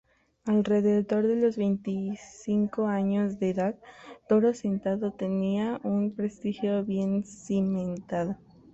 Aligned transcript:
Alrededor 0.47 1.27
de 1.27 1.35
los 1.35 1.57
veinticinco 1.57 2.87
años 2.87 3.37
de 3.37 3.51
edad, 3.51 3.75
Toro 4.27 4.55
Sentado 4.55 5.11
tenía 5.11 5.77
su 5.83 6.11
prestigio 6.17 6.83
bien 6.83 7.23
cimentado. 7.23 8.35